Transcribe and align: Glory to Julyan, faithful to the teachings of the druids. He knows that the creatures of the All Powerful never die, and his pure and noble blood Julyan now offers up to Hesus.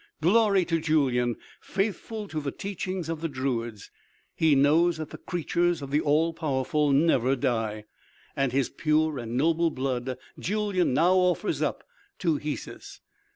Glory 0.19 0.65
to 0.65 0.81
Julyan, 0.81 1.35
faithful 1.61 2.27
to 2.29 2.39
the 2.41 2.49
teachings 2.51 3.07
of 3.07 3.21
the 3.21 3.29
druids. 3.29 3.91
He 4.33 4.55
knows 4.55 4.97
that 4.97 5.11
the 5.11 5.19
creatures 5.19 5.79
of 5.83 5.91
the 5.91 6.01
All 6.01 6.33
Powerful 6.33 6.91
never 6.91 7.35
die, 7.35 7.85
and 8.35 8.51
his 8.51 8.67
pure 8.69 9.19
and 9.19 9.37
noble 9.37 9.69
blood 9.69 10.17
Julyan 10.39 10.95
now 10.95 11.13
offers 11.13 11.61
up 11.61 11.83
to 12.17 12.39
Hesus. 12.39 12.99